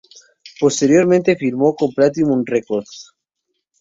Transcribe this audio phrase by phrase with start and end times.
[0.59, 3.13] Posteriormente, firmó con Platinum Records.